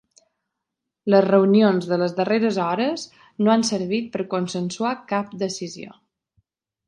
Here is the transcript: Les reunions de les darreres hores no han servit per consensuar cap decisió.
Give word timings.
Les 1.13 1.25
reunions 1.25 1.89
de 1.91 1.99
les 2.03 2.15
darreres 2.19 2.57
hores 2.67 3.03
no 3.47 3.53
han 3.57 3.67
servit 3.69 4.09
per 4.15 4.27
consensuar 4.33 4.97
cap 5.13 5.37
decisió. 5.45 5.93